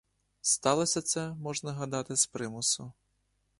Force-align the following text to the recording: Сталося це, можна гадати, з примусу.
Сталося 0.41 1.01
це, 1.01 1.33
можна 1.33 1.73
гадати, 1.73 2.15
з 2.15 2.25
примусу. 2.25 2.93